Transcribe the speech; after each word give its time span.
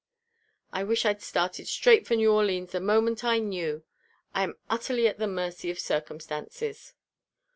I 0.73 0.83
wish 0.83 1.05
I'd 1.05 1.21
started 1.21 1.67
straight 1.67 2.07
for 2.07 2.15
New 2.15 2.31
Orleans 2.33 2.71
the 2.71 2.79
moment 2.79 3.23
I 3.23 3.37
knew. 3.37 3.83
I 4.33 4.41
am 4.41 4.57
utterly 4.67 5.07
at 5.07 5.19
the 5.19 5.27
mercy 5.27 5.69
of 5.69 5.77
circumstances." 5.77 6.95